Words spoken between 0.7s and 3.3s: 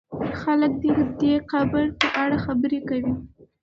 د دې قبر په اړه خبرې کوي.